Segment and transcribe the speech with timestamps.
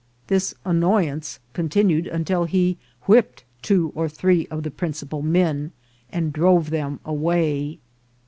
[0.25, 5.73] This annoyance con tinued until he whipped two or three of the principal men
[6.11, 7.77] and drove them away.